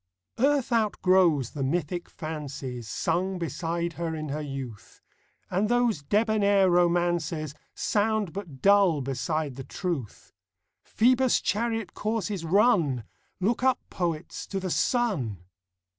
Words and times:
ARTH 0.39 0.71
outgrows 0.71 1.51
the 1.51 1.61
mythic 1.61 2.09
fancies 2.09 2.87
Sung 2.89 3.37
beside 3.37 3.93
her 3.93 4.15
in 4.15 4.29
her 4.29 4.41
youth; 4.41 4.99
And 5.51 5.69
those 5.69 6.01
debonair 6.01 6.71
romances 6.71 7.53
Sound 7.75 8.33
but 8.33 8.63
dull 8.63 9.01
beside 9.01 9.57
the 9.57 9.63
truth. 9.63 10.33
Phoebus' 10.81 11.39
chariot 11.39 11.93
course 11.93 12.31
is 12.31 12.43
run! 12.43 13.03
Look 13.39 13.61
up, 13.61 13.77
poets, 13.91 14.47
to 14.47 14.59
the 14.59 14.71
sun 14.71 15.43